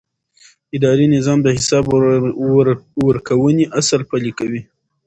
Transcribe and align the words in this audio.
اداري 0.77 1.05
نظام 1.17 1.39
د 1.43 1.47
حساب 1.57 1.85
ورکونې 3.05 3.65
اصل 3.79 4.01
پلي 4.09 4.31
کوي. 4.39 4.61